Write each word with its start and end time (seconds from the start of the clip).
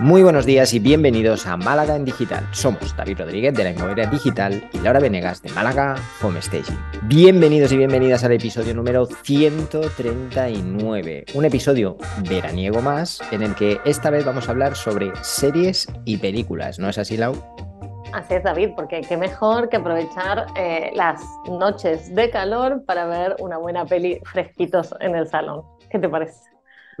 Muy 0.00 0.22
buenos 0.22 0.46
días 0.46 0.72
y 0.72 0.78
bienvenidos 0.78 1.46
a 1.46 1.58
Málaga 1.58 1.94
en 1.94 2.06
Digital. 2.06 2.48
Somos 2.52 2.96
David 2.96 3.18
Rodríguez 3.18 3.52
de 3.52 3.64
la 3.64 3.72
Inmobiliaria 3.72 4.10
Digital 4.10 4.66
y 4.72 4.78
Laura 4.78 4.98
Venegas 4.98 5.42
de 5.42 5.50
Málaga 5.50 5.96
Home 6.22 6.40
Staging. 6.40 6.78
Bienvenidos 7.02 7.70
y 7.72 7.76
bienvenidas 7.76 8.24
al 8.24 8.32
episodio 8.32 8.74
número 8.74 9.04
139, 9.04 11.26
un 11.34 11.44
episodio 11.44 11.98
veraniego 12.26 12.80
más 12.80 13.20
en 13.30 13.42
el 13.42 13.54
que 13.54 13.78
esta 13.84 14.08
vez 14.08 14.24
vamos 14.24 14.48
a 14.48 14.52
hablar 14.52 14.74
sobre 14.74 15.12
series 15.20 15.86
y 16.06 16.16
películas. 16.16 16.78
¿No 16.78 16.88
es 16.88 16.96
así, 16.96 17.18
Lau? 17.18 17.34
Así 18.14 18.36
es, 18.36 18.42
David, 18.42 18.70
porque 18.76 19.02
qué 19.02 19.18
mejor 19.18 19.68
que 19.68 19.76
aprovechar 19.76 20.46
eh, 20.56 20.92
las 20.94 21.20
noches 21.46 22.14
de 22.14 22.30
calor 22.30 22.86
para 22.86 23.04
ver 23.04 23.36
una 23.38 23.58
buena 23.58 23.84
peli 23.84 24.18
fresquitos 24.24 24.94
en 25.00 25.14
el 25.14 25.28
salón. 25.28 25.60
¿Qué 25.90 25.98
te 25.98 26.08
parece? 26.08 26.40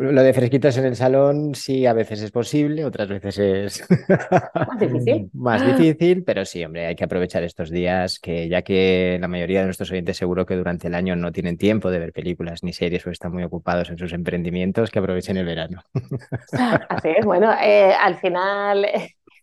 Lo 0.00 0.22
de 0.22 0.32
fresquitos 0.32 0.78
en 0.78 0.86
el 0.86 0.96
salón 0.96 1.54
sí, 1.54 1.84
a 1.84 1.92
veces 1.92 2.22
es 2.22 2.30
posible, 2.30 2.86
otras 2.86 3.08
veces 3.08 3.38
es 3.38 3.88
más 4.54 4.78
difícil. 4.78 5.30
más 5.34 5.66
difícil, 5.66 6.24
pero 6.24 6.46
sí, 6.46 6.64
hombre, 6.64 6.86
hay 6.86 6.96
que 6.96 7.04
aprovechar 7.04 7.42
estos 7.42 7.70
días 7.70 8.18
que 8.18 8.48
ya 8.48 8.62
que 8.62 9.18
la 9.20 9.28
mayoría 9.28 9.60
de 9.60 9.66
nuestros 9.66 9.90
oyentes 9.90 10.16
seguro 10.16 10.46
que 10.46 10.56
durante 10.56 10.88
el 10.88 10.94
año 10.94 11.16
no 11.16 11.32
tienen 11.32 11.58
tiempo 11.58 11.90
de 11.90 11.98
ver 11.98 12.14
películas 12.14 12.62
ni 12.62 12.72
series 12.72 13.06
o 13.06 13.10
están 13.10 13.32
muy 13.32 13.42
ocupados 13.42 13.90
en 13.90 13.98
sus 13.98 14.14
emprendimientos, 14.14 14.90
que 14.90 15.00
aprovechen 15.00 15.36
el 15.36 15.44
verano. 15.44 15.82
Así 16.88 17.08
es, 17.10 17.26
bueno, 17.26 17.52
eh, 17.62 17.92
al 17.92 18.16
final 18.16 18.86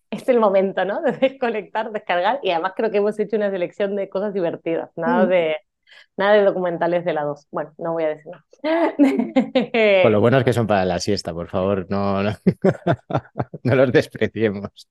es 0.09 0.27
el 0.27 0.39
momento, 0.39 0.85
¿no? 0.85 1.01
De 1.03 1.11
desconectar, 1.11 1.91
descargar 1.91 2.39
y 2.41 2.49
además 2.49 2.73
creo 2.75 2.89
que 2.89 2.97
hemos 2.97 3.19
hecho 3.19 3.35
una 3.35 3.51
selección 3.51 3.95
de 3.95 4.09
cosas 4.09 4.33
divertidas, 4.33 4.89
nada 4.95 5.27
de 5.27 5.57
Nada 6.17 6.33
de 6.33 6.43
documentales 6.43 7.05
de 7.05 7.13
la 7.13 7.23
2. 7.23 7.47
Bueno, 7.51 7.73
no 7.77 7.93
voy 7.93 8.03
a 8.03 8.09
decir 8.09 8.31
nada. 8.31 8.43
Pues 10.03 10.11
lo 10.11 10.19
bueno 10.19 10.37
es 10.39 10.43
que 10.43 10.53
son 10.53 10.67
para 10.67 10.85
la 10.85 10.99
siesta, 10.99 11.33
por 11.33 11.47
favor, 11.47 11.85
no, 11.89 12.23
no, 13.63 13.75
los 13.75 13.91
despreciemos. 13.91 14.89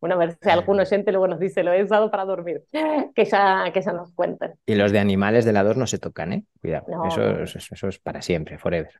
Bueno, 0.00 0.14
a 0.14 0.18
ver 0.18 0.38
si 0.40 0.50
algún 0.50 0.78
oyente 0.78 1.10
luego 1.10 1.26
nos 1.26 1.40
dice, 1.40 1.62
lo 1.62 1.72
he 1.72 1.82
usado 1.82 2.10
para 2.10 2.24
dormir, 2.24 2.62
que 3.14 3.24
ya, 3.24 3.64
que 3.72 3.80
ya 3.80 3.92
nos 3.92 4.12
cuenten. 4.12 4.54
Y 4.66 4.74
los 4.74 4.92
de 4.92 4.98
animales 4.98 5.44
de 5.44 5.52
la 5.52 5.64
2 5.64 5.76
no 5.76 5.86
se 5.86 5.98
tocan, 5.98 6.32
¿eh? 6.32 6.44
Cuidado, 6.60 6.86
eso, 7.06 7.58
eso 7.58 7.88
es 7.88 7.98
para 7.98 8.22
siempre, 8.22 8.58
forever. 8.58 8.92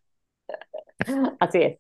Así 1.41 1.63
es, 1.63 1.79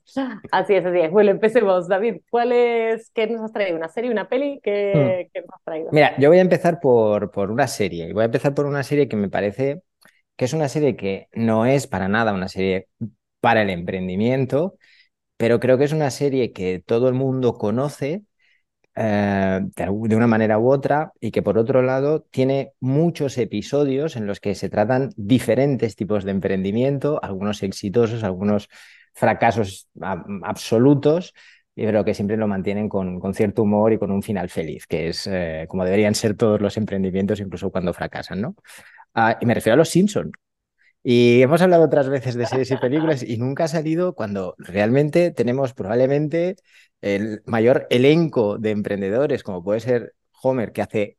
así 0.52 0.74
es, 0.74 0.84
así 0.84 0.98
es. 0.98 1.10
Bueno, 1.10 1.30
empecemos, 1.30 1.88
David. 1.88 2.16
¿Cuál 2.28 2.52
es, 2.52 3.10
qué 3.14 3.26
nos 3.26 3.40
has 3.40 3.52
traído? 3.52 3.76
¿Una 3.76 3.88
serie, 3.88 4.10
una 4.10 4.28
peli? 4.28 4.60
¿Qué, 4.62 5.30
hmm. 5.34 5.38
nos 5.40 5.54
has 5.54 5.64
traído? 5.64 5.88
Mira, 5.90 6.14
yo 6.18 6.28
voy 6.28 6.38
a 6.38 6.42
empezar 6.42 6.80
por, 6.80 7.30
por 7.30 7.50
una 7.50 7.66
serie. 7.66 8.12
Voy 8.12 8.22
a 8.22 8.26
empezar 8.26 8.54
por 8.54 8.66
una 8.66 8.82
serie 8.82 9.08
que 9.08 9.16
me 9.16 9.30
parece 9.30 9.80
que 10.36 10.44
es 10.44 10.52
una 10.52 10.68
serie 10.68 10.96
que 10.96 11.28
no 11.32 11.66
es 11.66 11.86
para 11.86 12.08
nada 12.08 12.34
una 12.34 12.48
serie 12.48 12.88
para 13.40 13.62
el 13.62 13.70
emprendimiento, 13.70 14.76
pero 15.36 15.60
creo 15.60 15.78
que 15.78 15.84
es 15.84 15.92
una 15.92 16.10
serie 16.10 16.52
que 16.52 16.82
todo 16.84 17.08
el 17.08 17.14
mundo 17.14 17.54
conoce 17.54 18.22
eh, 18.94 19.60
de 19.76 20.16
una 20.16 20.26
manera 20.26 20.58
u 20.58 20.70
otra 20.70 21.12
y 21.20 21.30
que 21.30 21.42
por 21.42 21.58
otro 21.58 21.82
lado 21.82 22.22
tiene 22.30 22.72
muchos 22.80 23.38
episodios 23.38 24.16
en 24.16 24.26
los 24.26 24.40
que 24.40 24.54
se 24.54 24.68
tratan 24.70 25.10
diferentes 25.16 25.96
tipos 25.96 26.24
de 26.24 26.30
emprendimiento, 26.32 27.20
algunos 27.22 27.62
exitosos, 27.62 28.24
algunos 28.24 28.68
fracasos 29.16 29.88
absolutos, 30.42 31.32
pero 31.74 32.04
que 32.04 32.14
siempre 32.14 32.36
lo 32.36 32.46
mantienen 32.46 32.88
con, 32.88 33.18
con, 33.18 33.34
cierto 33.34 33.62
humor 33.62 33.92
y 33.94 33.98
con 33.98 34.10
un 34.10 34.22
final 34.22 34.50
feliz, 34.50 34.86
que 34.86 35.08
es 35.08 35.26
eh, 35.26 35.64
como 35.68 35.84
deberían 35.84 36.14
ser 36.14 36.36
todos 36.36 36.60
los 36.60 36.76
emprendimientos, 36.76 37.40
incluso 37.40 37.70
cuando 37.70 37.94
fracasan, 37.94 38.42
¿no? 38.42 38.54
Ah, 39.14 39.38
y 39.40 39.46
me 39.46 39.54
refiero 39.54 39.74
a 39.74 39.76
los 39.78 39.88
Simpson. 39.88 40.32
Y 41.02 41.40
hemos 41.40 41.62
hablado 41.62 41.84
otras 41.84 42.08
veces 42.08 42.34
de 42.34 42.46
series 42.46 42.70
y 42.72 42.76
películas 42.76 43.22
y 43.22 43.38
nunca 43.38 43.64
ha 43.64 43.68
salido 43.68 44.14
cuando 44.14 44.54
realmente 44.58 45.30
tenemos 45.30 45.72
probablemente 45.72 46.56
el 47.00 47.42
mayor 47.46 47.86
elenco 47.90 48.58
de 48.58 48.72
emprendedores, 48.72 49.42
como 49.42 49.62
puede 49.62 49.80
ser 49.80 50.14
Homer, 50.42 50.72
que 50.72 50.82
hace 50.82 51.18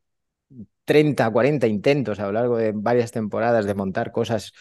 30, 0.84 1.30
40 1.30 1.66
intentos 1.66 2.20
a 2.20 2.26
lo 2.26 2.32
largo 2.32 2.56
de 2.58 2.72
varias 2.74 3.10
temporadas 3.12 3.66
de 3.66 3.74
montar 3.74 4.12
cosas 4.12 4.52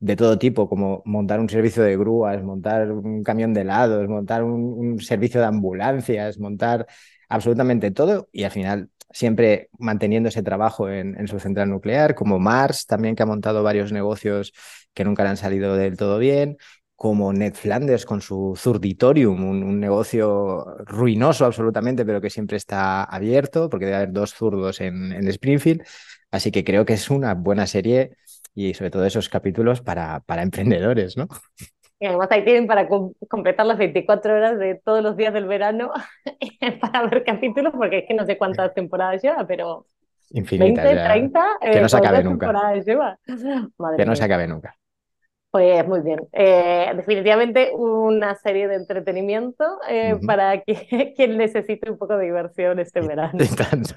de 0.00 0.16
todo 0.16 0.38
tipo, 0.38 0.68
como 0.68 1.02
montar 1.04 1.40
un 1.40 1.48
servicio 1.48 1.82
de 1.82 1.96
grúas, 1.96 2.42
montar 2.42 2.92
un 2.92 3.22
camión 3.24 3.52
de 3.54 3.62
helados, 3.62 4.08
montar 4.08 4.44
un, 4.44 5.00
servicio 5.00 5.40
de 5.40 5.46
ambulancias, 5.46 6.38
montar 6.38 6.86
absolutamente 7.28 7.90
todo 7.90 8.28
y 8.32 8.44
al 8.44 8.50
final 8.52 8.90
siempre 9.10 9.70
manteniendo 9.78 10.28
ese 10.28 10.42
trabajo 10.42 10.88
en, 10.90 11.26
su 11.28 11.40
central 11.40 11.70
nuclear, 11.70 12.14
como 12.14 12.38
Mars 12.38 12.86
también 12.86 13.16
que 13.16 13.22
ha 13.22 13.26
montado 13.26 13.62
varios 13.62 13.90
negocios 13.92 14.52
que 14.94 15.04
nunca 15.04 15.22
le 15.24 15.30
han 15.30 15.36
salido 15.36 15.76
del 15.76 15.96
todo 15.96 16.18
bien, 16.18 16.58
como 16.94 17.32
Ned 17.32 17.54
Flanders 17.54 18.04
con 18.04 18.20
su 18.20 18.54
Zurditorium, 18.56 19.44
un, 19.48 19.80
negocio 19.80 20.64
ruinoso 20.84 21.44
absolutamente, 21.46 22.04
pero 22.04 22.20
que 22.20 22.30
siempre 22.30 22.56
está 22.56 23.04
abierto, 23.04 23.68
porque 23.70 23.86
debe 23.86 23.96
haber 23.96 24.12
dos 24.12 24.34
zurdos 24.34 24.80
en, 24.80 25.12
en 25.12 25.28
Springfield. 25.28 25.82
Así 26.30 26.50
que 26.50 26.64
creo 26.64 26.84
que 26.84 26.94
es 26.94 27.08
una 27.10 27.34
buena 27.34 27.66
serie 27.66 28.16
y 28.58 28.74
sobre 28.74 28.90
todo 28.90 29.04
esos 29.04 29.28
capítulos 29.28 29.80
para, 29.80 30.20
para 30.20 30.42
emprendedores, 30.42 31.16
¿no? 31.16 31.28
Y 32.00 32.06
además 32.06 32.28
ahí 32.30 32.44
tienen 32.44 32.66
para 32.66 32.88
completar 33.28 33.66
las 33.66 33.78
24 33.78 34.34
horas 34.34 34.58
de 34.58 34.76
todos 34.76 35.02
los 35.02 35.16
días 35.16 35.32
del 35.32 35.46
verano 35.46 35.90
para 36.80 37.06
ver 37.06 37.24
capítulos, 37.24 37.72
porque 37.76 37.98
es 37.98 38.04
que 38.06 38.14
no 38.14 38.24
sé 38.24 38.36
cuántas 38.36 38.74
temporadas 38.74 39.22
lleva, 39.22 39.46
pero 39.46 39.86
Infinitas, 40.30 40.84
20, 40.84 41.04
30, 41.04 41.46
que 41.72 41.80
no 41.80 41.88
se 41.88 41.96
acabe 41.96 42.22
nunca. 42.22 42.74
Lleva. 42.74 43.18
que 43.96 44.04
no 44.04 44.14
se 44.14 44.24
acabe 44.24 44.46
nunca. 44.46 44.76
Pues 45.50 45.86
muy 45.88 46.00
bien. 46.00 46.20
Eh, 46.32 46.92
definitivamente 46.94 47.70
una 47.74 48.34
serie 48.34 48.68
de 48.68 48.74
entretenimiento 48.74 49.64
eh, 49.88 50.18
para 50.26 50.60
que, 50.60 51.14
quien 51.16 51.38
necesite 51.38 51.90
un 51.90 51.96
poco 51.96 52.16
de 52.18 52.26
diversión 52.26 52.78
este 52.78 53.00
verano. 53.00 53.38
tanto. 53.56 53.94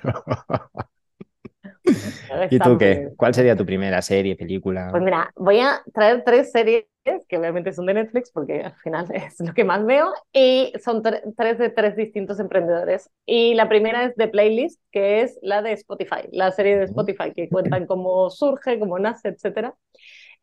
¿Y 2.50 2.60
tú 2.60 2.78
qué? 2.78 3.10
¿Cuál 3.18 3.34
sería 3.34 3.56
tu 3.56 3.66
primera 3.66 4.02
serie, 4.02 4.36
película? 4.36 4.90
Pues 4.92 5.04
mira, 5.04 5.32
voy 5.36 5.60
a 5.60 5.82
traer 5.94 6.24
tres 6.24 6.52
series 6.52 6.86
que 7.28 7.38
obviamente 7.38 7.74
son 7.74 7.88
de 7.88 7.96
Netflix 7.96 8.32
porque 8.32 8.62
al 8.62 8.76
final 8.76 9.08
es 9.14 9.40
lo 9.40 9.54
que 9.54 9.64
más 9.64 9.86
veo 9.86 10.14
y 10.32 10.72
son 10.84 11.02
tres 11.02 11.58
de 11.58 11.70
tres 11.70 11.96
distintos 11.96 12.40
emprendedores. 12.40 13.10
Y 13.26 13.56
la 13.56 13.68
primera 13.68 14.06
es 14.06 14.16
The 14.16 14.28
Playlist, 14.28 14.80
que 14.92 15.22
es 15.22 15.38
la 15.42 15.62
de 15.62 15.74
Spotify, 15.74 16.28
la 16.32 16.52
serie 16.52 16.78
de 16.78 16.86
Spotify 16.86 17.34
que 17.36 17.50
cuentan 17.50 17.86
cómo 17.88 18.30
surge, 18.30 18.80
cómo 18.80 19.00
nace, 19.00 19.30
etcétera. 19.30 19.76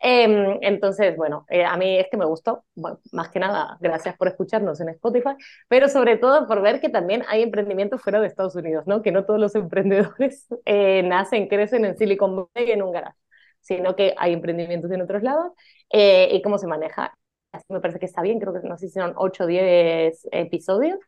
Em, 0.01 0.59
entonces, 0.63 1.17
bueno, 1.17 1.45
eh, 1.49 1.65
a 1.65 1.77
mí 1.77 1.99
es 1.99 2.07
que 2.11 2.17
me 2.17 2.25
gustó, 2.25 2.65
más 3.13 3.31
que 3.31 3.41
nada, 3.41 3.77
gracias 3.81 4.17
por 4.17 4.29
escucharnos 4.29 4.81
en 4.81 4.91
Spotify, 4.91 5.31
pero 5.69 5.89
sobre 5.89 6.17
todo 6.19 6.47
por 6.47 6.63
ver 6.63 6.81
que 6.81 6.89
también 6.89 7.25
hay 7.29 7.43
emprendimientos 7.43 8.01
fuera 8.03 8.21
de 8.21 8.29
Estados 8.29 8.55
Unidos, 8.55 8.87
¿no? 8.87 9.03
Que 9.03 9.11
no 9.13 9.25
todos 9.25 9.41
los 9.41 9.55
emprendedores 9.57 10.47
eh, 10.65 11.03
nacen, 11.03 11.49
crecen 11.49 11.85
en 11.85 11.97
Silicon 11.97 12.49
Valley 12.55 12.71
en 12.73 12.83
un 12.83 12.93
garage, 12.93 13.17
sino 13.61 13.97
que 13.97 14.15
hay 14.19 14.33
emprendimientos 14.35 14.91
en 14.93 15.03
otros 15.03 15.23
lados 15.23 15.53
eh, 15.91 16.29
y 16.33 16.43
cómo 16.43 16.59
se 16.59 16.67
maneja. 16.69 17.13
Así 17.53 17.65
me 17.71 17.81
parece 17.81 17.99
que 17.99 18.07
está 18.07 18.23
bien, 18.23 18.39
creo 18.39 18.53
que 18.53 18.69
nos 18.69 18.83
hicieron 18.83 19.15
8 19.17 19.45
o 19.45 19.47
10 19.47 20.29
episodios 20.33 20.99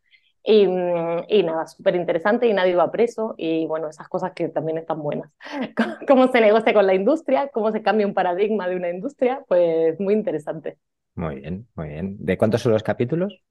y, 0.43 0.63
y, 0.63 1.43
nada, 1.43 1.67
súper 1.67 1.97
interesante 1.97 2.47
y 2.47 2.53
nadie 2.53 2.75
va 2.75 2.91
preso 2.91 3.35
y 3.37 3.67
bueno, 3.67 3.89
esas 3.89 4.09
cosas 4.09 4.33
que 4.33 4.49
también 4.49 4.79
están 4.79 5.03
buenas. 5.03 5.31
Cómo 6.09 6.29
se 6.29 6.41
negocia 6.41 6.73
con 6.73 6.87
la 6.87 6.95
industria, 6.95 7.49
cómo 7.53 7.73
se 7.73 7.83
cambia 7.83 8.07
un 8.07 8.15
paradigma 8.15 8.69
de 8.69 8.77
una 8.77 8.91
industria, 8.91 9.45
pues 9.49 9.99
muy 10.01 10.15
interesante. 10.15 10.79
Muy 11.15 11.37
bien, 11.37 11.67
muy 11.75 11.89
bien. 11.89 12.17
¿De 12.19 12.39
cuántos 12.39 12.63
son 12.63 12.73
los 12.73 12.83
capítulos? 12.83 13.43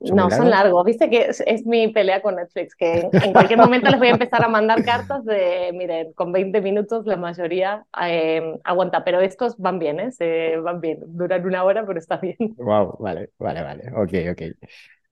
no, 0.00 0.30
son 0.30 0.50
largos. 0.50 0.84
Viste 0.84 1.08
que 1.08 1.30
es, 1.30 1.66
mi 1.66 1.88
pelea 1.88 2.20
con 2.20 2.36
Netflix, 2.36 2.74
que 2.74 3.08
en 3.12 3.32
cualquier 3.32 3.58
momento 3.58 3.90
les 3.90 3.98
voy 3.98 4.08
a 4.08 4.12
empezar 4.12 4.44
a 4.44 4.48
mandar 4.48 4.84
cartas 4.84 5.24
de, 5.24 5.70
miren, 5.72 6.12
con 6.12 6.32
20 6.32 6.60
minutos 6.60 7.06
la 7.06 7.16
mayoría 7.16 7.86
eh, 8.02 8.58
aguanta, 8.64 9.04
pero 9.04 9.20
estos 9.20 9.56
van 9.58 9.78
bien, 9.78 10.00
¿eh? 10.00 10.12
Se 10.12 10.56
van 10.58 10.80
bien. 10.80 10.98
Duran 11.06 11.46
una 11.46 11.64
hora, 11.64 11.86
pero 11.86 11.98
está 11.98 12.16
bien. 12.18 12.36
Wow, 12.56 12.96
vale, 12.98 13.30
vale, 13.38 13.62
vale. 13.62 13.92
Ok, 13.94 14.12
ok. 14.32 14.42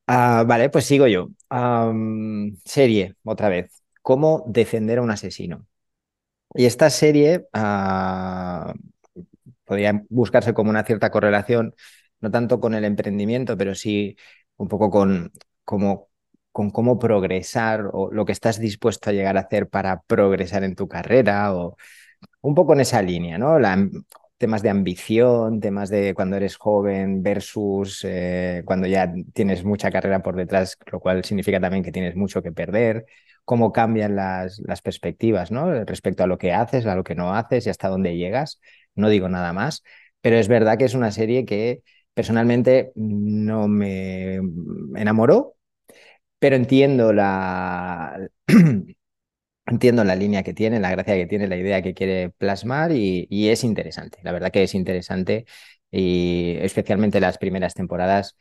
Ah, 0.07 0.45
vale, 0.47 0.69
pues 0.71 0.85
sigo 0.87 1.07
yo. 1.07 1.29
serie, 2.65 3.17
otra 3.25 3.49
vez. 3.49 3.83
¿Cómo 4.03 4.45
defender 4.49 4.99
a 4.99 5.03
un 5.03 5.11
asesino? 5.11 5.67
Y 6.55 6.67
esta 6.67 6.91
serie 6.91 7.49
ah, 7.53 8.75
podría 9.65 10.05
buscarse 10.11 10.55
como 10.55 10.71
una 10.71 10.85
cierta 10.85 11.11
correlación, 11.11 11.75
no 12.21 12.31
tanto 12.31 12.61
con 12.61 12.75
el 12.75 12.85
emprendimiento, 12.85 13.57
pero 13.59 13.75
sí 13.75 14.17
un 14.57 14.69
poco 14.69 14.91
con, 14.91 15.33
como, 15.65 16.11
con 16.53 16.71
cómo 16.71 16.99
progresar 16.99 17.91
o 17.93 18.11
lo 18.13 18.25
que 18.27 18.33
estás 18.33 18.61
dispuesto 18.61 19.11
a 19.11 19.13
llegar 19.15 19.37
a 19.37 19.41
hacer 19.43 19.69
para 19.69 20.03
progresar 20.03 20.65
en 20.65 20.77
tu 20.77 20.89
carrera 20.89 21.55
o 21.55 21.77
un 22.43 22.55
poco 22.55 22.75
en 22.75 22.81
esa 22.81 23.03
línea, 23.03 23.39
¿no? 23.39 23.59
La, 23.59 23.77
temas 24.43 24.63
de 24.63 24.71
ambición, 24.71 25.61
temas 25.61 25.89
de 25.89 26.15
cuando 26.15 26.37
eres 26.37 26.57
joven 26.57 27.23
versus 27.23 28.05
eh, 28.05 28.63
cuando 28.65 28.89
ya 28.89 29.13
tienes 29.33 29.63
mucha 29.63 29.93
carrera 29.93 30.21
por 30.21 30.35
detrás, 30.35 30.77
lo 30.91 30.99
cual 30.99 31.25
significa 31.25 31.61
también 31.61 31.85
que 31.85 31.93
tienes 31.93 32.17
mucho 32.17 32.43
que 32.43 32.51
perder, 32.51 33.07
cómo 33.45 33.73
cambian 33.73 34.17
las, 34.17 34.59
las 34.67 34.83
perspectivas 34.83 35.53
¿no? 35.53 35.85
respecto 35.85 36.25
a 36.25 36.27
lo 36.27 36.39
que 36.39 36.53
haces, 36.53 36.87
a 36.87 36.97
lo 36.97 37.05
que 37.05 37.15
no 37.15 37.37
haces 37.37 37.67
y 37.69 37.71
hasta 37.71 37.89
dónde 37.89 38.17
llegas. 38.17 38.61
No 38.97 39.09
digo 39.09 39.29
nada 39.29 39.53
más, 39.53 39.85
pero 40.21 40.37
es 40.37 40.49
verdad 40.49 40.77
que 40.77 40.87
es 40.87 40.95
una 40.95 41.13
serie 41.13 41.45
que 41.45 41.83
personalmente 42.13 42.91
no 42.97 43.69
me 43.69 44.41
enamoró, 44.97 45.55
pero 46.41 46.57
entiendo 46.57 47.13
la, 47.13 48.29
entiendo 49.67 50.05
la 50.05 50.17
línea 50.17 50.43
que 50.43 50.55
tiene, 50.55 50.81
la 50.81 50.91
gracia 50.91 51.15
que 51.15 51.27
tiene, 51.27 51.47
la 51.49 51.57
idea 51.57 51.83
que 51.83 51.95
quiere 51.95 52.31
plasmar 52.31 52.93
y, 52.93 53.27
y, 53.31 53.49
es 53.49 53.65
interesante. 53.65 54.19
La 54.23 54.33
verdad 54.33 54.51
que 54.51 54.63
es 54.63 54.75
interesante 54.75 55.47
y 55.91 56.57
especialmente 56.61 57.21
las 57.21 57.39
primeras 57.39 57.75
temporadas 57.75 58.37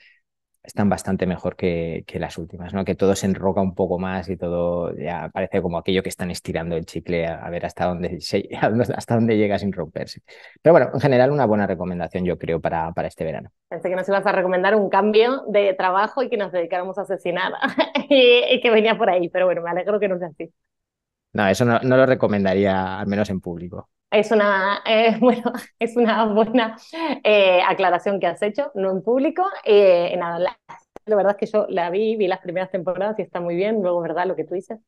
están 0.63 0.89
bastante 0.89 1.25
mejor 1.25 1.55
que, 1.55 2.03
que, 2.05 2.19
las 2.19 2.37
últimas, 2.37 2.73
¿no? 2.73 2.85
Que 2.85 2.95
todo 2.95 3.15
se 3.15 3.25
enroca 3.25 3.61
un 3.61 3.73
poco 3.73 3.97
más 3.97 4.29
y 4.29 4.37
todo 4.37 4.95
ya 4.95 5.29
parece 5.33 5.61
como 5.61 5.77
aquello 5.77 6.03
que 6.03 6.09
están 6.09 6.29
estirando 6.29 6.75
el 6.75 6.85
chicle 6.85 7.25
a, 7.25 7.43
a 7.43 7.49
ver 7.49 7.65
hasta 7.65 7.85
dónde, 7.85 8.19
hasta 8.95 9.15
dónde 9.15 9.37
llega 9.37 9.57
sin 9.57 9.73
romperse. 9.73 10.21
Pero 10.61 10.73
bueno, 10.73 10.91
en 10.93 10.99
general 10.99 11.31
una 11.31 11.45
buena 11.45 11.65
recomendación 11.65 12.25
yo 12.25 12.37
creo 12.37 12.61
para, 12.61 12.91
para 12.91 13.07
este 13.07 13.23
verano. 13.23 13.49
Pensé 13.69 13.89
que 13.89 13.95
nos 13.95 14.07
ibas 14.07 14.25
a 14.25 14.31
recomendar 14.31 14.75
un 14.75 14.89
cambio 14.89 15.43
de 15.47 15.73
trabajo 15.73 16.21
y 16.21 16.29
que 16.29 16.37
nos 16.37 16.51
dedicáramos 16.51 16.97
a 16.97 17.01
asesinar 17.01 17.53
y, 18.09 18.43
y, 18.51 18.61
que 18.61 18.69
venía 18.69 18.97
por 18.97 19.09
ahí, 19.09 19.29
pero 19.29 19.45
bueno, 19.45 19.63
me 19.63 19.71
alegro 19.71 19.99
que 19.99 20.07
no 20.07 20.19
sea 20.19 20.27
así. 20.27 20.53
No, 21.33 21.47
eso 21.47 21.65
no, 21.65 21.79
no 21.79 21.97
lo 21.97 22.05
recomendaría, 22.05 22.99
al 22.99 23.07
menos 23.07 23.29
en 23.29 23.39
público. 23.39 23.89
Es 24.11 24.29
una, 24.31 24.81
eh, 24.85 25.17
bueno, 25.19 25.53
es 25.79 25.95
una 25.95 26.25
buena 26.25 26.77
eh, 27.23 27.61
aclaración 27.65 28.19
que 28.19 28.27
has 28.27 28.41
hecho, 28.41 28.71
no 28.75 28.91
en 28.91 29.01
público. 29.01 29.43
Eh, 29.63 30.13
nada, 30.17 30.37
la, 30.37 30.59
la, 31.05 31.15
verdad 31.15 31.31
es 31.31 31.37
que 31.37 31.45
yo 31.45 31.65
la 31.69 31.89
vi, 31.89 32.17
vi 32.17 32.27
las 32.27 32.39
primeras 32.39 32.69
temporadas 32.69 33.17
y 33.19 33.21
está 33.21 33.39
muy 33.39 33.55
bien. 33.55 33.81
Luego, 33.81 34.01
¿verdad? 34.01 34.27
Lo 34.27 34.35
que 34.35 34.43
tú 34.43 34.53
dices. 34.53 34.79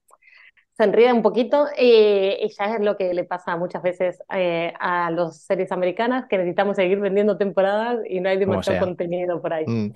Se 0.73 0.83
enrida 0.83 1.13
un 1.13 1.21
poquito 1.21 1.67
y 1.77 2.49
ya 2.57 2.75
es 2.75 2.81
lo 2.81 2.97
que 2.97 3.13
le 3.13 3.25
pasa 3.25 3.55
muchas 3.55 3.83
veces 3.83 4.19
eh, 4.33 4.73
a 4.79 5.11
las 5.11 5.43
series 5.43 5.71
americanas, 5.71 6.25
que 6.27 6.35
necesitamos 6.35 6.75
seguir 6.75 6.99
vendiendo 6.99 7.37
temporadas 7.37 7.99
y 8.09 8.19
no 8.19 8.29
hay 8.29 8.39
demasiado 8.39 8.79
contenido 8.79 9.39
por 9.39 9.53
ahí. 9.53 9.65
Mm. 9.67 9.91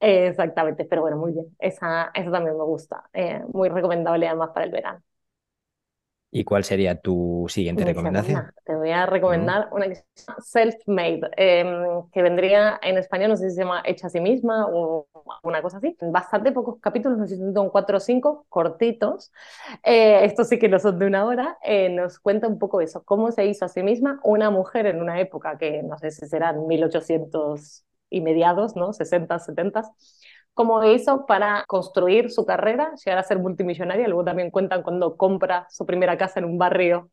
exactamente, 0.00 0.86
pero 0.86 1.02
bueno, 1.02 1.18
muy 1.18 1.32
bien. 1.32 1.54
Esa, 1.58 2.10
esa 2.14 2.30
también 2.30 2.56
me 2.56 2.64
gusta. 2.64 3.04
muy 3.52 3.68
recomendable 3.68 4.26
además 4.26 4.50
para 4.54 4.64
el 4.64 4.72
verano. 4.72 5.02
¿Y 6.30 6.44
cuál 6.44 6.62
sería 6.62 7.00
tu 7.00 7.46
siguiente 7.48 7.84
Mi 7.84 7.90
recomendación? 7.90 8.36
Segunda. 8.36 8.54
Te 8.64 8.74
voy 8.76 8.90
a 8.90 9.06
recomendar 9.06 9.68
una 9.72 9.88
que 9.88 9.94
se 9.94 10.04
llama 10.14 10.38
Self-Made, 10.40 11.20
eh, 11.38 11.64
que 12.12 12.22
vendría 12.22 12.78
en 12.82 12.98
español, 12.98 13.30
no 13.30 13.36
sé 13.36 13.48
si 13.48 13.56
se 13.56 13.62
llama 13.62 13.82
Hecha 13.84 14.08
a 14.08 14.10
sí 14.10 14.20
misma 14.20 14.66
o 14.68 15.06
una 15.42 15.62
cosa 15.62 15.78
así. 15.78 15.96
Bastante 16.00 16.52
pocos 16.52 16.78
capítulos, 16.80 17.16
no 17.16 17.26
sé 17.26 17.36
si 17.36 17.52
son 17.54 17.70
cuatro 17.70 17.96
o 17.96 18.00
cinco, 18.00 18.44
cortitos. 18.50 19.32
Eh, 19.82 20.24
estos 20.24 20.48
sí 20.48 20.58
que 20.58 20.68
no 20.68 20.78
son 20.78 20.98
de 20.98 21.06
una 21.06 21.24
hora. 21.24 21.56
Eh, 21.62 21.88
nos 21.88 22.18
cuenta 22.18 22.46
un 22.46 22.58
poco 22.58 22.82
eso, 22.82 23.02
cómo 23.04 23.32
se 23.32 23.46
hizo 23.46 23.64
a 23.64 23.68
sí 23.68 23.82
misma 23.82 24.20
una 24.22 24.50
mujer 24.50 24.84
en 24.86 25.00
una 25.00 25.20
época 25.20 25.56
que 25.56 25.82
no 25.82 25.96
sé 25.98 26.10
si 26.10 26.26
serán 26.26 26.66
1800 26.66 27.84
y 28.10 28.20
mediados, 28.20 28.76
¿no? 28.76 28.92
60, 28.92 29.38
70 29.38 29.82
cómo 30.58 30.82
hizo 30.84 31.24
para 31.24 31.64
construir 31.68 32.32
su 32.32 32.44
carrera, 32.44 32.92
llegar 33.04 33.18
a 33.18 33.22
ser 33.22 33.38
multimillonaria. 33.38 34.08
Luego 34.08 34.24
también 34.24 34.50
cuentan 34.50 34.82
cuando 34.82 35.16
compra 35.16 35.68
su 35.70 35.86
primera 35.86 36.18
casa 36.18 36.40
en 36.40 36.46
un 36.46 36.58
barrio 36.58 37.12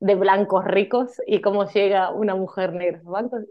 de 0.00 0.14
blancos 0.14 0.64
ricos 0.64 1.20
y 1.26 1.42
cómo 1.42 1.66
llega 1.68 2.10
una 2.10 2.34
mujer 2.34 2.72
negra 2.72 3.02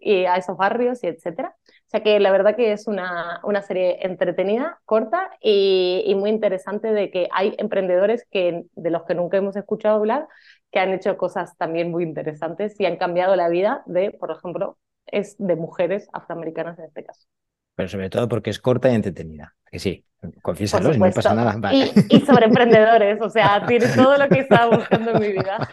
y 0.02 0.26
a 0.26 0.38
esos 0.38 0.58
barrios 0.58 1.04
y 1.04 1.08
etcétera. 1.10 1.56
O 1.64 1.90
sea 1.92 2.02
que 2.02 2.20
la 2.20 2.32
verdad 2.32 2.56
que 2.56 2.72
es 2.72 2.88
una, 2.88 3.40
una 3.44 3.62
serie 3.62 4.00
entretenida, 4.02 4.80
corta 4.86 5.30
y, 5.40 6.04
y, 6.08 6.16
muy 6.16 6.32
interesante 6.32 6.92
de 6.92 7.12
que 7.12 7.28
hay 7.32 7.54
emprendedores 7.60 8.26
que, 8.32 8.66
de 8.74 8.90
los 8.90 9.04
que 9.04 9.14
nunca 9.14 9.38
hemos 9.38 9.56
escuchado 9.56 9.98
hablar 9.98 10.28
que 10.72 10.80
han 10.80 10.92
hecho 10.92 11.18
cosas 11.18 11.56
también 11.58 11.92
muy 11.92 12.04
interesantes 12.04 12.80
y 12.80 12.86
han 12.88 12.98
cambiado 12.98 13.36
la 13.36 13.48
vida 13.50 13.84
de, 13.86 14.10
por 14.12 14.32
ejemplo, 14.32 14.80
es 15.06 15.36
de 15.38 15.56
mujeres 15.56 16.10
afroamericanas 16.14 16.80
en 16.80 16.86
este 16.86 17.04
caso 17.06 17.28
pero 17.76 17.90
sobre 17.90 18.10
todo 18.10 18.28
porque 18.28 18.50
es 18.50 18.60
corta 18.60 18.90
y 18.90 18.96
entretenida. 18.96 19.54
Que 19.70 19.80
sí, 19.80 20.06
confiésalo, 20.42 20.94
y 20.94 20.98
no 20.98 21.12
pasa 21.12 21.34
nada. 21.34 21.56
Vale. 21.58 21.92
Y, 22.10 22.18
y, 22.18 22.20
sobre 22.22 22.46
emprendedores, 22.46 23.20
o 23.22 23.30
sea, 23.30 23.66
tiene 23.66 23.88
todo 23.88 24.18
lo 24.18 24.30
que 24.30 24.40
estaba 24.40 24.76
buscando 24.76 25.12
en 25.12 25.22
mi 25.22 25.32
vida. 25.34 25.70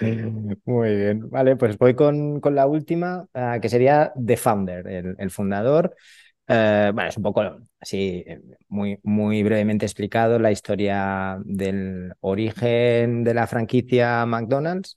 Muy 0.64 0.96
bien, 0.96 1.30
vale, 1.30 1.56
pues 1.56 1.76
voy 1.78 1.94
con, 1.94 2.40
con 2.40 2.54
la 2.54 2.66
última, 2.66 3.26
uh, 3.34 3.60
que 3.60 3.68
sería 3.68 4.12
The 4.24 4.36
Founder, 4.36 4.86
el, 4.86 5.16
el 5.18 5.30
fundador. 5.30 5.96
Uh, 6.48 6.92
bueno, 6.92 7.08
es 7.08 7.16
un 7.16 7.24
poco 7.24 7.42
así, 7.80 8.24
muy, 8.68 9.00
muy 9.02 9.42
brevemente 9.42 9.84
explicado 9.84 10.38
la 10.38 10.52
historia 10.52 11.38
del 11.44 12.12
origen 12.20 13.24
de 13.24 13.34
la 13.34 13.48
franquicia 13.48 14.24
McDonald's 14.26 14.96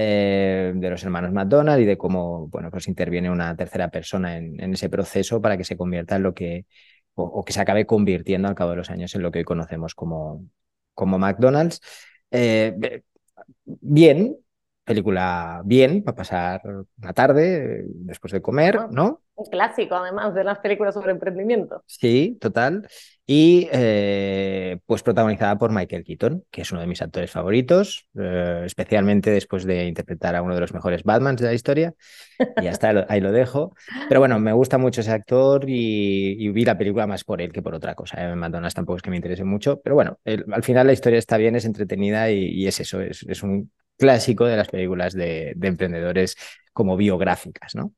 eh, 0.00 0.72
de 0.76 0.90
los 0.90 1.02
hermanos 1.02 1.32
McDonald 1.32 1.82
y 1.82 1.84
de 1.84 1.98
cómo 1.98 2.46
bueno, 2.46 2.70
pues 2.70 2.86
interviene 2.86 3.32
una 3.32 3.56
tercera 3.56 3.90
persona 3.90 4.36
en, 4.36 4.60
en, 4.60 4.74
ese 4.74 4.88
proceso 4.88 5.42
para 5.42 5.56
que 5.56 5.64
se 5.64 5.76
convierta 5.76 6.14
en 6.14 6.22
lo 6.22 6.34
que, 6.34 6.66
o, 7.14 7.24
o, 7.24 7.44
que 7.44 7.52
se 7.52 7.60
acabe 7.60 7.84
convirtiendo 7.84 8.46
al 8.46 8.54
cabo 8.54 8.70
de 8.70 8.76
los 8.76 8.90
años 8.90 9.12
en 9.16 9.22
lo 9.22 9.32
que 9.32 9.40
hoy 9.40 9.44
conocemos 9.44 9.96
como, 9.96 10.46
como 10.94 11.18
McDonald's. 11.18 11.80
Eh, 12.30 13.02
bien, 13.64 14.36
película 14.84 15.62
bien, 15.64 16.04
para 16.04 16.16
pasar 16.16 16.62
una 16.64 17.12
tarde 17.12 17.84
después 17.88 18.32
de 18.32 18.40
comer, 18.40 18.92
¿no? 18.92 19.22
Un 19.34 19.50
clásico, 19.50 19.96
además, 19.96 20.32
de 20.32 20.44
las 20.44 20.60
películas 20.60 20.94
sobre 20.94 21.10
emprendimiento. 21.10 21.82
Sí, 21.86 22.38
total. 22.40 22.86
Y 23.30 23.68
eh, 23.72 24.78
pues 24.86 25.02
protagonizada 25.02 25.58
por 25.58 25.70
Michael 25.70 26.02
Keaton, 26.02 26.44
que 26.50 26.62
es 26.62 26.72
uno 26.72 26.80
de 26.80 26.86
mis 26.86 27.02
actores 27.02 27.30
favoritos, 27.30 28.08
eh, 28.18 28.62
especialmente 28.64 29.30
después 29.30 29.64
de 29.64 29.84
interpretar 29.84 30.34
a 30.34 30.40
uno 30.40 30.54
de 30.54 30.62
los 30.62 30.72
mejores 30.72 31.02
Batmans 31.02 31.38
de 31.42 31.46
la 31.46 31.52
historia. 31.52 31.92
Y 32.62 32.68
hasta 32.68 33.04
ahí 33.10 33.20
lo 33.20 33.30
dejo. 33.30 33.74
Pero 34.08 34.20
bueno, 34.20 34.40
me 34.40 34.54
gusta 34.54 34.78
mucho 34.78 35.02
ese 35.02 35.10
actor 35.10 35.66
y, 35.68 36.48
vi 36.52 36.64
la 36.64 36.78
película 36.78 37.06
más 37.06 37.22
por 37.22 37.42
él 37.42 37.52
que 37.52 37.60
por 37.60 37.74
otra 37.74 37.94
cosa. 37.94 38.18
¿eh? 38.22 38.34
McDonald's 38.34 38.74
tampoco 38.74 38.96
es 38.96 39.02
que 39.02 39.10
me 39.10 39.16
interese 39.16 39.44
mucho, 39.44 39.78
pero 39.82 39.94
bueno, 39.94 40.18
al 40.24 40.62
final 40.62 40.86
la 40.86 40.94
historia 40.94 41.18
está 41.18 41.36
bien, 41.36 41.54
es 41.54 41.66
entretenida 41.66 42.30
y, 42.30 42.66
es 42.66 42.80
eso, 42.80 43.02
es, 43.02 43.26
es, 43.28 43.42
un 43.42 43.70
clásico 43.98 44.46
de 44.46 44.56
las 44.56 44.68
películas 44.68 45.12
de, 45.12 45.52
de 45.54 45.68
emprendedores 45.68 46.34
como 46.72 46.96
biográficas, 46.96 47.74
¿no? 47.74 47.92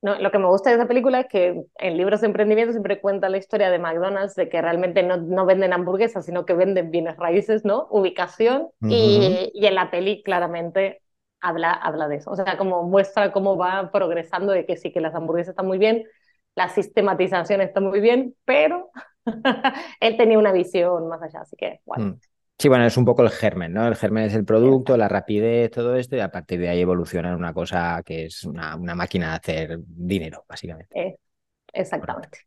No, 0.00 0.14
lo 0.16 0.30
que 0.30 0.38
me 0.38 0.46
gusta 0.46 0.70
de 0.70 0.76
esa 0.76 0.86
película 0.86 1.20
es 1.20 1.26
que 1.26 1.64
en 1.78 1.96
libros 1.96 2.20
de 2.20 2.28
emprendimiento 2.28 2.72
siempre 2.72 3.00
cuenta 3.00 3.28
la 3.28 3.38
historia 3.38 3.68
de 3.68 3.80
McDonald's, 3.80 4.36
de 4.36 4.48
que 4.48 4.62
realmente 4.62 5.02
no, 5.02 5.16
no 5.16 5.44
venden 5.44 5.72
hamburguesas, 5.72 6.24
sino 6.24 6.46
que 6.46 6.54
venden 6.54 6.92
bienes 6.92 7.16
raíces, 7.16 7.64
¿no? 7.64 7.88
Ubicación. 7.90 8.68
Uh 8.80 8.86
-huh. 8.86 8.92
y, 8.92 9.50
y, 9.52 9.66
en 9.66 9.74
la 9.74 9.90
peli 9.90 10.22
claramente 10.22 11.02
habla, 11.40 11.72
habla 11.72 12.06
de 12.06 12.16
eso. 12.16 12.30
O 12.30 12.36
sea, 12.36 12.56
como 12.56 12.84
muestra 12.84 13.32
cómo 13.32 13.56
va 13.56 13.90
progresando 13.90 14.52
de 14.52 14.66
que 14.66 14.76
sí, 14.76 14.92
que 14.92 15.00
las 15.00 15.14
hamburguesas 15.14 15.50
están 15.50 15.66
muy 15.66 15.78
bien, 15.78 16.04
la 16.54 16.68
sistematización 16.68 17.60
está 17.60 17.80
muy 17.80 18.00
bien, 18.00 18.34
pero 18.44 18.90
él 20.00 20.16
tenía 20.16 20.38
una 20.38 20.52
visión 20.52 21.08
más 21.08 21.22
allá, 21.22 21.40
así 21.40 21.56
que, 21.56 21.80
bueno. 21.84 22.18
Sí, 22.60 22.68
bueno, 22.68 22.84
es 22.84 22.96
un 22.96 23.04
poco 23.04 23.22
el 23.22 23.30
germen, 23.30 23.72
¿no? 23.72 23.86
El 23.86 23.94
germen 23.94 24.24
es 24.24 24.34
el 24.34 24.44
producto, 24.44 24.96
la 24.96 25.08
rapidez, 25.08 25.70
todo 25.70 25.94
esto, 25.94 26.16
y 26.16 26.20
a 26.20 26.30
partir 26.30 26.58
de 26.58 26.68
ahí 26.68 26.80
evoluciona 26.80 27.28
en 27.28 27.36
una 27.36 27.54
cosa 27.54 28.02
que 28.04 28.24
es 28.24 28.42
una, 28.42 28.74
una 28.74 28.96
máquina 28.96 29.30
de 29.30 29.36
hacer 29.36 29.78
dinero, 29.86 30.44
básicamente. 30.48 31.00
Eh, 31.00 31.16
exactamente. 31.72 32.40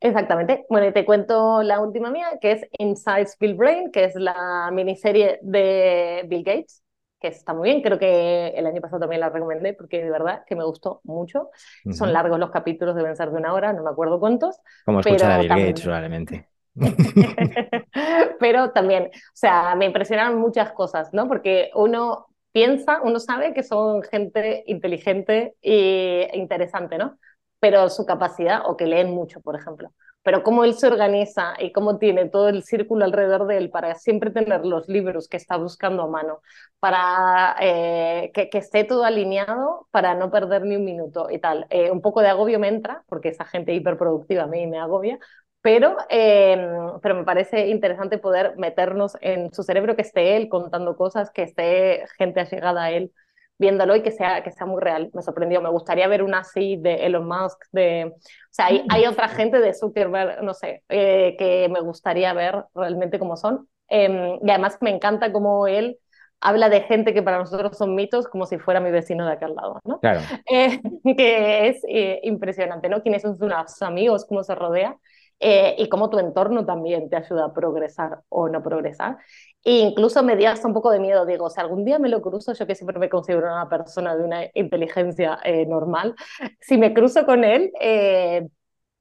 Exactamente. 0.00 0.66
Bueno, 0.68 0.88
y 0.88 0.92
te 0.92 1.04
cuento 1.04 1.62
la 1.62 1.78
última 1.80 2.10
mía, 2.10 2.30
que 2.40 2.52
es 2.52 2.66
Inside 2.78 3.28
Bill 3.38 3.54
Brain, 3.54 3.92
que 3.92 4.04
es 4.04 4.16
la 4.16 4.70
miniserie 4.72 5.38
de 5.40 6.24
Bill 6.26 6.42
Gates, 6.42 6.82
que 7.20 7.28
está 7.28 7.54
muy 7.54 7.70
bien. 7.70 7.80
Creo 7.80 7.98
que 7.98 8.48
el 8.48 8.66
año 8.66 8.80
pasado 8.80 9.00
también 9.00 9.20
la 9.20 9.30
recomendé 9.30 9.72
porque 9.72 10.02
de 10.02 10.10
verdad 10.10 10.42
que 10.46 10.56
me 10.56 10.64
gustó 10.64 11.00
mucho. 11.04 11.50
Uh 11.84 11.90
-huh. 11.90 11.92
Son 11.92 12.12
largos 12.12 12.38
los 12.38 12.50
capítulos, 12.50 12.96
deben 12.96 13.14
ser 13.16 13.30
de 13.30 13.36
una 13.36 13.54
hora, 13.54 13.72
no 13.72 13.84
me 13.84 13.90
acuerdo 13.90 14.18
cuántos. 14.18 14.60
Como 14.84 15.00
escuchar 15.00 15.30
a 15.30 15.38
Bill 15.38 15.48
también... 15.48 15.68
Gates, 15.68 15.84
probablemente. 15.84 16.48
Pero 18.40 18.70
también, 18.70 19.04
o 19.04 19.30
sea, 19.34 19.74
me 19.74 19.86
impresionaron 19.86 20.38
muchas 20.38 20.72
cosas, 20.72 21.12
¿no? 21.12 21.28
Porque 21.28 21.70
uno 21.74 22.26
piensa, 22.52 23.00
uno 23.02 23.20
sabe 23.20 23.54
que 23.54 23.62
son 23.62 24.02
gente 24.02 24.64
inteligente 24.66 25.54
e 25.62 26.30
interesante, 26.34 26.98
¿no? 26.98 27.18
Pero 27.60 27.88
su 27.88 28.06
capacidad, 28.06 28.62
o 28.66 28.76
que 28.76 28.86
leen 28.86 29.10
mucho, 29.10 29.40
por 29.40 29.56
ejemplo, 29.56 29.92
pero 30.22 30.42
cómo 30.42 30.64
él 30.64 30.74
se 30.74 30.86
organiza 30.86 31.54
y 31.58 31.72
cómo 31.72 31.98
tiene 31.98 32.28
todo 32.28 32.48
el 32.48 32.62
círculo 32.62 33.04
alrededor 33.04 33.46
de 33.46 33.56
él 33.56 33.70
para 33.70 33.94
siempre 33.94 34.30
tener 34.30 34.64
los 34.64 34.88
libros 34.88 35.28
que 35.28 35.36
está 35.36 35.56
buscando 35.56 36.02
a 36.02 36.06
mano, 36.08 36.42
para 36.80 37.56
eh, 37.60 38.30
que, 38.34 38.50
esté 38.52 38.84
todo 38.84 39.04
alineado, 39.04 39.88
para 39.90 40.14
no 40.14 40.30
perder 40.30 40.64
ni 40.64 40.76
un 40.76 40.84
minuto 40.84 41.28
y 41.30 41.38
tal. 41.38 41.66
Eh, 41.70 41.90
un 41.90 42.02
poco 42.02 42.20
de 42.20 42.28
agobio 42.28 42.58
me 42.58 42.68
entra, 42.68 43.04
porque 43.08 43.30
esa 43.30 43.44
gente 43.44 43.72
hiperproductiva 43.72 44.42
a 44.44 44.46
mí 44.46 44.66
me 44.66 44.78
agobia, 44.78 45.18
pero, 45.60 45.96
eh, 46.08 46.56
pero 47.02 47.14
me 47.14 47.24
parece 47.24 47.68
interesante 47.68 48.18
poder 48.18 48.56
meternos 48.56 49.16
en 49.20 49.52
su 49.52 49.62
cerebro, 49.62 49.96
que 49.96 50.02
esté 50.02 50.36
él 50.36 50.48
contando 50.48 50.96
cosas, 50.96 51.30
que 51.30 51.42
esté 51.42 52.04
gente 52.16 52.40
allegada 52.40 52.84
a 52.84 52.90
él 52.90 53.12
viéndolo 53.58 53.96
y 53.96 54.02
que 54.02 54.12
sea, 54.12 54.42
que 54.42 54.52
sea 54.52 54.66
muy 54.66 54.80
real. 54.80 55.10
Me 55.14 55.22
sorprendió, 55.22 55.60
me 55.60 55.68
gustaría 55.68 56.06
ver 56.06 56.22
una 56.22 56.40
así 56.40 56.76
de 56.76 57.06
Elon 57.06 57.26
Musk, 57.26 57.58
de... 57.72 58.12
O 58.14 58.20
sea, 58.50 58.66
hay, 58.66 58.84
hay 58.88 59.06
otra 59.06 59.28
gente 59.28 59.60
de 59.60 59.74
Zuckerberg, 59.74 60.42
no 60.42 60.54
sé, 60.54 60.84
eh, 60.88 61.34
que 61.38 61.68
me 61.68 61.80
gustaría 61.80 62.32
ver 62.32 62.64
realmente 62.74 63.18
cómo 63.18 63.36
son. 63.36 63.68
Eh, 63.90 64.38
y 64.42 64.50
además 64.50 64.78
me 64.80 64.90
encanta 64.90 65.32
cómo 65.32 65.66
él 65.66 65.98
habla 66.40 66.68
de 66.68 66.82
gente 66.82 67.12
que 67.12 67.22
para 67.22 67.38
nosotros 67.38 67.76
son 67.76 67.94
mitos 67.94 68.28
como 68.28 68.46
si 68.46 68.58
fuera 68.58 68.80
mi 68.80 68.90
vecino 68.90 69.26
de 69.26 69.32
aquel 69.32 69.54
lado, 69.54 69.80
¿no? 69.84 69.98
Claro. 69.98 70.20
Eh, 70.50 70.80
que 71.16 71.68
es 71.68 71.82
eh, 71.88 72.20
impresionante, 72.22 72.88
¿no? 72.88 73.02
Quiénes 73.02 73.22
son 73.22 73.36
sus 73.36 73.82
amigos, 73.82 74.24
cómo 74.24 74.44
se 74.44 74.54
rodea 74.54 74.96
eh, 75.40 75.76
y 75.78 75.88
cómo 75.88 76.10
tu 76.10 76.18
entorno 76.18 76.64
también 76.66 77.08
te 77.08 77.16
ayuda 77.16 77.46
a 77.46 77.54
progresar 77.54 78.22
o 78.28 78.48
no 78.48 78.62
progresar. 78.62 79.18
E 79.64 79.78
incluso 79.78 80.22
me 80.22 80.36
dio 80.36 80.50
hasta 80.50 80.66
un 80.68 80.74
poco 80.74 80.90
de 80.90 81.00
miedo, 81.00 81.26
digo, 81.26 81.50
sea, 81.50 81.64
algún 81.64 81.84
día 81.84 81.98
me 81.98 82.08
lo 82.08 82.22
cruzo, 82.22 82.52
yo 82.54 82.66
que 82.66 82.74
siempre 82.74 82.98
me 82.98 83.08
considero 83.08 83.46
una 83.46 83.68
persona 83.68 84.16
de 84.16 84.24
una 84.24 84.42
inteligencia 84.54 85.38
eh, 85.44 85.66
normal, 85.66 86.14
si 86.60 86.78
me 86.78 86.94
cruzo 86.94 87.26
con 87.26 87.44
él, 87.44 87.72
eh, 87.80 88.48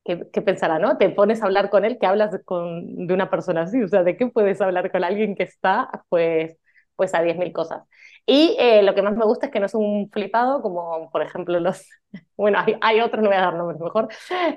¿qué, 0.04 0.42
pensará, 0.42 0.80
no? 0.80 0.98
Te 0.98 1.10
pones 1.10 1.42
a 1.42 1.46
hablar 1.46 1.70
con 1.70 1.86
él, 1.86 1.98
que 2.00 2.06
hablas 2.08 2.40
con, 2.46 3.08
de 3.08 3.14
una 3.14 3.30
persona 3.30 3.64
así, 3.64 3.82
o 3.82 3.88
sea, 3.88 4.04
¿de 4.04 4.18
qué 4.18 4.28
puedes 4.28 4.62
hablar 4.62 4.92
con 4.92 5.04
alguien 5.04 5.36
que 5.36 5.44
está, 5.44 5.90
pues, 6.10 6.58
pues 6.98 7.16
a 7.16 7.22
10.000 7.22 7.54
cosas? 7.54 7.84
Y 8.26 8.58
eh, 8.60 8.84
lo 8.84 8.94
que 8.94 9.02
más 9.02 9.16
me 9.16 9.24
gusta 9.24 9.46
es 9.46 9.52
que 9.54 9.62
no 9.62 9.68
es 9.68 9.74
un 9.74 10.10
flipado, 10.12 10.62
como 10.62 11.10
por 11.12 11.22
ejemplo 11.22 11.58
los, 11.62 11.88
bueno, 12.36 12.60
hay, 12.82 13.00
otros, 13.00 13.24
no 13.24 13.30
voy 13.30 13.38
a 13.38 13.42
dar 13.42 13.56
nombres 13.56 13.80
mejor, 13.80 14.10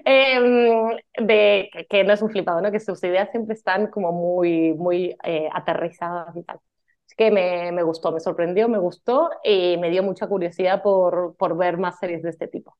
em, 0.04 0.96
de 1.24 1.70
que 1.88 2.02
no 2.02 2.12
es 2.12 2.22
un 2.22 2.30
flipado, 2.30 2.60
¿no? 2.60 2.72
Que 2.72 2.80
sus 2.80 3.02
ideas 3.04 3.30
siempre 3.30 3.54
están 3.54 3.86
como 3.86 4.10
muy, 4.10 4.74
muy 4.74 5.16
eh, 5.22 5.48
aterrizadas 5.52 6.36
y 6.36 6.42
tal. 6.42 6.58
Así 7.06 7.14
que 7.16 7.30
me, 7.30 7.70
me, 7.72 7.82
gustó, 7.84 8.12
me 8.12 8.20
sorprendió, 8.20 8.68
me 8.68 8.78
gustó 8.78 9.30
y 9.44 9.76
me 9.78 9.90
dio 9.90 10.02
mucha 10.02 10.26
curiosidad 10.26 10.82
por, 10.82 11.36
por 11.36 11.56
ver 11.56 11.78
más 11.78 11.98
series 11.98 12.22
de 12.22 12.30
este 12.30 12.48
tipo. 12.48 12.76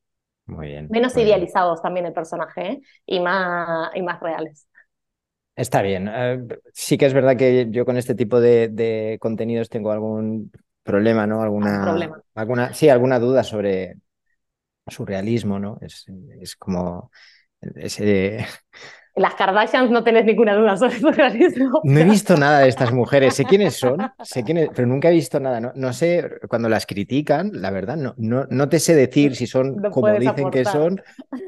Muy 0.47 0.69
bien. 0.69 0.89
Menos 0.91 1.17
idealizados 1.17 1.81
también 1.81 2.07
el 2.07 2.13
personaje 2.13 2.73
¿eh? 2.73 2.81
y, 3.07 3.21
más, 3.21 3.91
y 3.95 4.03
más 4.03 4.21
reales. 4.21 4.67
Está 5.61 5.83
bien. 5.83 6.11
sí 6.73 6.97
que 6.97 7.05
es 7.05 7.13
verdad 7.13 7.37
que 7.37 7.69
yo 7.71 7.85
con 7.85 7.99
este 7.99 8.15
tipo 8.15 8.41
de, 8.41 8.69
de 8.69 9.19
contenidos 9.21 9.69
tengo 9.69 9.93
algún 9.93 10.51
problema, 10.83 11.27
¿no? 11.27 11.43
Alguna, 11.43 12.09
alguna, 12.35 12.73
sí, 12.73 12.89
alguna 12.89 13.19
duda 13.19 13.45
sobre 13.45 13.97
surrealismo, 14.87 15.59
¿no? 15.59 15.79
Es, 15.83 16.07
es 16.41 16.57
como 16.57 17.11
ese... 17.61 18.47
Las 19.17 19.35
Kardashians 19.35 19.91
no 19.91 20.05
tenés 20.05 20.25
ninguna 20.25 20.55
duda 20.55 20.77
sobre 20.77 20.99
surrealismo. 20.99 21.81
No 21.85 22.01
he 22.01 22.05
visto 22.05 22.37
nada 22.37 22.61
de 22.61 22.69
estas 22.69 22.93
mujeres, 22.93 23.35
sé 23.35 23.45
quiénes 23.45 23.75
son, 23.75 23.99
sé 24.23 24.45
quiénes, 24.45 24.71
pero 24.75 24.87
nunca 24.87 25.09
he 25.09 25.13
visto 25.13 25.41
nada. 25.41 25.61
No, 25.61 25.73
no 25.75 25.93
sé, 25.93 26.31
cuando 26.49 26.69
las 26.69 26.87
critican, 26.87 27.51
la 27.55 27.71
verdad, 27.71 27.97
no, 27.97 28.15
no, 28.17 28.47
no 28.49 28.69
te 28.69 28.79
sé 28.79 28.95
decir 28.95 29.35
si 29.35 29.47
son 29.47 29.77
como 29.91 30.13
dicen 30.13 30.51
que 30.51 30.65
son, 30.65 31.03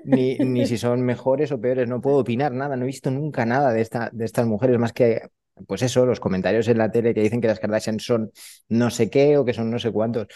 ni, 0.05 0.37
ni 0.39 0.67
si 0.67 0.79
son 0.79 1.03
mejores 1.03 1.53
o 1.53 1.61
peores. 1.61 1.89
No 1.89 2.01
puedo 2.01 2.19
opinar 2.19 2.53
nada, 2.53 2.77
no 2.77 2.85
he 2.85 2.87
visto 2.87 3.11
nunca 3.11 3.47
nada 3.47 3.73
de, 3.73 3.81
esta, 3.81 4.11
de 4.13 4.25
estas 4.25 4.47
mujeres, 4.47 4.79
más 4.79 4.93
que 4.93 5.23
pues 5.67 5.83
eso, 5.83 6.07
los 6.07 6.21
comentarios 6.21 6.67
en 6.69 6.79
la 6.79 6.91
tele 6.91 7.15
que 7.15 7.21
dicen 7.21 7.41
que 7.41 7.47
las 7.47 7.61
Kardashian 7.61 8.01
son 8.01 8.33
no 8.69 8.91
sé 8.91 9.11
qué 9.11 9.37
o 9.37 9.45
que 9.45 9.53
son 9.53 9.71
no 9.71 9.79
sé 9.79 9.91
cuántos. 9.91 10.27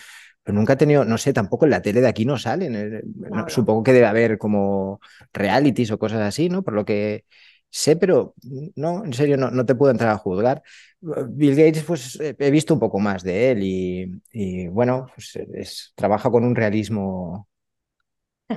Pero 0.47 0.59
nunca 0.59 0.75
he 0.75 0.77
tenido, 0.77 1.05
no 1.05 1.19
sé, 1.19 1.33
tampoco 1.33 1.65
en 1.65 1.73
la 1.73 1.83
tele 1.83 2.01
de 2.01 2.07
aquí 2.07 2.25
no 2.25 2.39
salen. 2.39 2.77
Eh, 2.77 3.03
supongo 3.49 3.83
que 3.83 3.93
debe 3.93 4.07
haber 4.07 4.39
como 4.39 5.01
realities 5.33 5.91
o 5.91 5.99
cosas 5.99 6.21
así, 6.21 6.49
¿no? 6.49 6.63
Por 6.63 6.75
lo 6.75 6.85
que 6.85 7.25
sé, 7.69 7.97
pero 7.97 8.33
no, 8.77 9.05
en 9.05 9.13
serio, 9.13 9.37
no, 9.37 9.51
no 9.51 9.67
te 9.67 9.75
puedo 9.75 9.91
entrar 9.91 10.11
a 10.11 10.19
juzgar. 10.19 10.63
Bill 11.01 11.57
Gates, 11.57 11.83
pues 11.83 12.21
he 12.21 12.51
visto 12.53 12.75
un 12.75 12.79
poco 12.79 13.01
más 13.01 13.25
de 13.25 13.51
él 13.51 13.59
y, 13.61 14.69
bueno, 14.69 15.09
pues 15.13 15.35
es, 15.53 15.93
trabaja 15.97 16.31
con 16.31 16.45
un 16.45 16.55
realismo, 16.55 17.49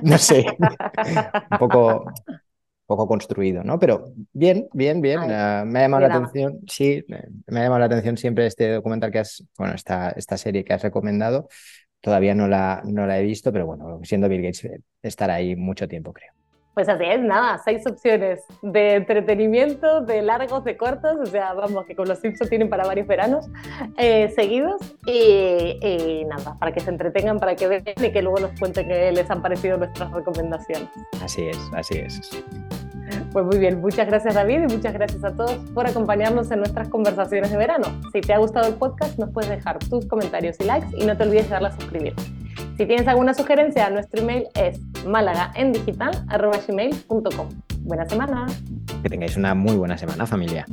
no 0.00 0.16
sé, 0.16 0.46
un 1.50 1.58
poco, 1.58 2.04
poco 2.86 3.08
construido, 3.08 3.64
¿no? 3.64 3.80
Pero 3.80 4.12
bien, 4.32 4.68
bien, 4.72 5.00
bien. 5.00 5.18
Ah, 5.22 5.64
me 5.66 5.80
ha 5.80 5.82
llamado 5.82 6.06
la 6.06 6.14
atención, 6.14 6.60
sí, 6.68 7.04
me 7.08 7.60
ha 7.60 7.64
llamado 7.64 7.80
la 7.80 7.86
atención 7.86 8.16
siempre 8.16 8.46
este 8.46 8.70
documental 8.74 9.10
que 9.10 9.18
has, 9.18 9.44
bueno, 9.58 9.74
esta, 9.74 10.10
esta 10.10 10.36
serie 10.36 10.64
que 10.64 10.72
has 10.72 10.82
recomendado. 10.82 11.48
Todavía 12.00 12.34
no 12.34 12.48
la, 12.48 12.82
no 12.84 13.06
la 13.06 13.18
he 13.18 13.22
visto, 13.22 13.52
pero 13.52 13.66
bueno, 13.66 14.00
siendo 14.02 14.28
Bill 14.28 14.42
Gates, 14.42 14.64
eh, 14.64 14.80
estará 15.02 15.34
ahí 15.34 15.56
mucho 15.56 15.86
tiempo, 15.86 16.12
creo. 16.12 16.32
Pues 16.74 16.88
así 16.88 17.04
es, 17.04 17.20
nada, 17.20 17.60
seis 17.64 17.84
opciones 17.86 18.40
de 18.62 18.94
entretenimiento, 18.94 20.02
de 20.02 20.22
largos, 20.22 20.64
de 20.64 20.76
cortos, 20.76 21.16
o 21.20 21.26
sea, 21.26 21.52
vamos, 21.52 21.84
que 21.84 21.96
con 21.96 22.08
los 22.08 22.20
Simpsons 22.20 22.48
tienen 22.48 22.70
para 22.70 22.86
varios 22.86 23.08
veranos 23.08 23.50
eh, 23.98 24.32
seguidos 24.36 24.80
y, 25.04 26.24
nada, 26.26 26.56
para 26.58 26.72
que 26.72 26.80
se 26.80 26.90
entretengan, 26.90 27.38
para 27.38 27.56
que 27.56 27.66
vean 27.66 27.82
y 27.86 28.12
que 28.12 28.22
luego 28.22 28.38
nos 28.38 28.58
cuenten 28.58 28.86
qué 28.86 29.10
les 29.10 29.28
han 29.30 29.42
parecido 29.42 29.78
nuestras 29.78 30.12
recomendaciones. 30.12 30.88
Así 31.20 31.48
es, 31.48 31.58
así 31.74 31.98
es. 31.98 32.30
Pues 33.32 33.44
muy 33.44 33.58
bien, 33.58 33.80
muchas 33.80 34.08
gracias 34.08 34.34
David 34.34 34.62
y 34.68 34.74
muchas 34.74 34.92
gracias 34.92 35.22
a 35.22 35.32
todos 35.32 35.52
por 35.72 35.86
acompañarnos 35.86 36.50
en 36.50 36.58
nuestras 36.58 36.88
conversaciones 36.88 37.52
de 37.52 37.56
verano. 37.56 37.86
Si 38.12 38.20
te 38.20 38.32
ha 38.32 38.38
gustado 38.38 38.66
el 38.66 38.74
podcast, 38.74 39.20
nos 39.20 39.30
puedes 39.30 39.50
dejar 39.50 39.78
tus 39.78 40.04
comentarios 40.06 40.56
y 40.58 40.64
likes 40.64 40.88
y 40.96 41.06
no 41.06 41.16
te 41.16 41.22
olvides 41.22 41.44
de 41.44 41.50
darle 41.50 41.68
a 41.68 41.72
suscribir. 41.72 42.14
Si 42.76 42.86
tienes 42.86 43.06
alguna 43.06 43.32
sugerencia, 43.34 43.88
nuestro 43.90 44.22
email 44.22 44.48
es 44.54 44.80
málagaendigital.com. 45.06 47.48
Buena 47.82 48.04
semana. 48.06 48.46
Que 49.02 49.08
tengáis 49.08 49.36
una 49.36 49.54
muy 49.54 49.76
buena 49.76 49.96
semana, 49.96 50.26
familia. 50.26 50.66